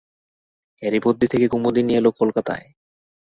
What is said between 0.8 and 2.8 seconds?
এরই মধ্যে থেকে কুমুদিনী এল কলকাতায়।